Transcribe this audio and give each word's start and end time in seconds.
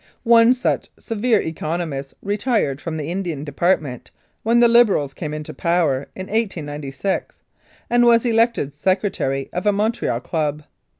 One 0.23 0.55
such 0.55 0.89
severe 0.97 1.39
economist 1.43 2.15
retired 2.23 2.81
fr 2.81 2.89
>m 2.89 2.97
the 2.97 3.11
Indian 3.11 3.43
Department 3.43 4.09
when 4.41 4.59
the 4.59 4.67
Liberals 4.67 5.13
came 5.13 5.29
nto 5.31 5.55
power 5.55 6.07
in 6.15 6.25
1896, 6.25 7.43
and 7.87 8.03
was 8.03 8.25
elected 8.25 8.73
secretary 8.73 9.47
of 9.53 9.67
a 9.67 9.71
Moncreal 9.71 10.19
club. 10.19 10.63